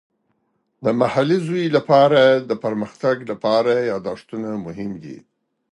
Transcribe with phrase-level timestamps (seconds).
[0.83, 5.17] د محلي زوی لپاره د پرمختګ لپاره یادښتونه مهم دي.